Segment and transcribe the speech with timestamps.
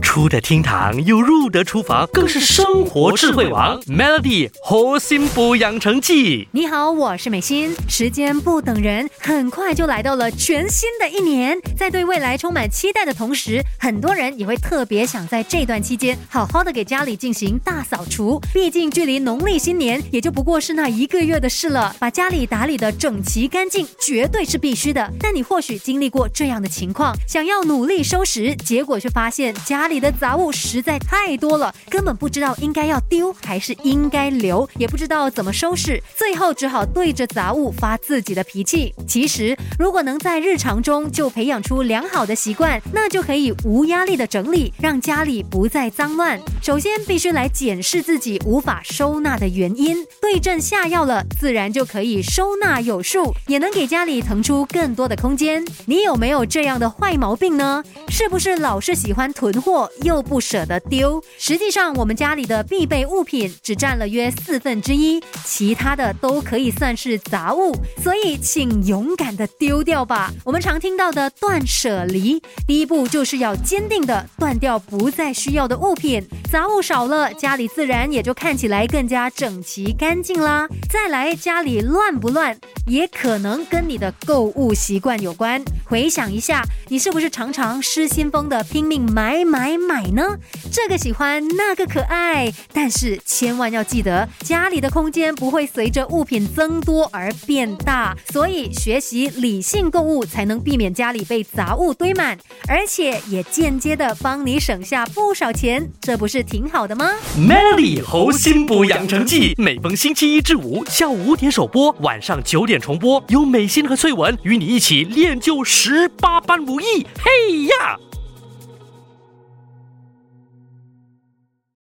[0.00, 3.80] 出得厅堂又入得厨房，更是生活智慧王。
[3.82, 6.48] Melody 活心补养成记。
[6.52, 7.74] 你好，我是美心。
[7.88, 11.56] 时间不等人，很快就来到了全新的一年。
[11.76, 18.40] 在对未来充满期待的同时，很多人也会特别想在这段期间好好的给家里进行大扫除。
[18.52, 25.12] 毕竟距离农历新年也就不过是那一个月的事了，把家里打理的整齐干净，绝对是必须的。
[25.20, 30.00] 但你或许经历过这样的情况，想要努力收拾，结果却发现家里。
[30.00, 38.94] 的杂物实在太多了，根本不知道应该要丢还是应该留，也不知道怎么收拾，最后只好对着杂物发自己的脾气。
[39.06, 46.40] 其实，如果能在日常中就培养出良好的习惯，那就可以无压力的整理，让家里不再脏乱。
[46.62, 55.62] 首先，必须来检视自己无法收纳的原因，对症下药了，自然就可以收纳有数，也能给家里腾出更多的空间。
[55.84, 57.84] 你有没有这样的坏毛病呢？
[58.08, 59.79] 是不是老是喜欢囤货？
[60.02, 70.32] 又不舍得丢，实际上我们家里的必备物品只占了约四分之一，其他的都可以算是杂物，所以请勇敢的丢掉吧。
[70.44, 80.66] 我们常听到的断舍离，第一步就是要坚定的断掉不再需要的物品，杂物少了，家里自然也就看起来更加整齐干净啦。
[80.88, 85.62] 再来，家里乱不乱，也可能跟你的购物习惯有关。
[85.84, 89.59] 回想一下，你是不是常常失心疯的拼命买买？
[89.76, 90.38] 买呢？
[90.72, 117.98] 这个喜欢，那个可爱，但是千万要记得，家里的空间不会随着物品增多而变大，所以学习理性购物，才能避免家里被杂物堆满，而且也间接的帮你省下不少钱，这不是挺好的吗？Melody 猴心补养成记，每逢星期一至五下午五点首播，晚上九点重播，有美心和翠文与你一起练就十八般武艺，嘿呀！